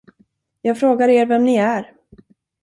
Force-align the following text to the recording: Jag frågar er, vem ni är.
Jag 0.61 0.79
frågar 0.79 1.09
er, 1.09 1.25
vem 1.25 1.43
ni 1.45 1.55
är. 1.55 1.93